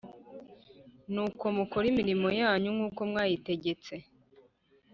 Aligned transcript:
nuko 1.13 1.45
mukore 1.57 1.85
imirimo 1.91 2.27
yanyu 2.41 2.69
nkuko 2.75 2.99
mwayitegets 3.09 3.87